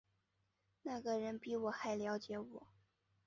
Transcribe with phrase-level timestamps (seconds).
[0.81, 2.67] 那个人比我还瞭解我